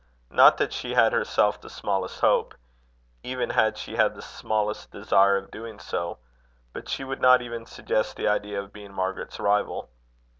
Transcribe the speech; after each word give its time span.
Not 0.31 0.57
that 0.57 0.73
she 0.73 0.95
had 0.95 1.13
herself 1.13 1.61
the 1.61 1.69
smallest 1.69 2.21
hope, 2.21 2.55
even 3.21 3.51
had 3.51 3.77
she 3.77 3.97
had 3.97 4.15
the 4.15 4.21
smallest 4.23 4.89
desire 4.89 5.37
of 5.37 5.51
doing 5.51 5.77
so; 5.77 6.17
but 6.73 6.89
she 6.89 7.03
would 7.03 7.21
not 7.21 7.43
even 7.43 7.67
suggest 7.67 8.15
the 8.15 8.27
idea 8.27 8.59
of 8.59 8.73
being 8.73 8.93
Margaret's 8.93 9.39
rival. 9.39 9.89